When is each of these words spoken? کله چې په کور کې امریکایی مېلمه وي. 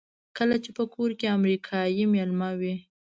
کله 0.37 0.55
چې 0.63 0.69
په 0.77 0.83
کور 0.93 1.09
کې 1.19 1.33
امریکایی 1.37 2.03
مېلمه 2.13 2.49
وي. 2.59 2.75